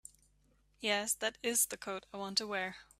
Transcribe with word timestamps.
Yes, 0.79 1.13
that 1.13 1.37
IS 1.43 1.67
the 1.67 1.77
coat 1.77 2.07
I 2.11 2.17
want 2.17 2.39
to 2.39 2.47
wear. 2.47 2.77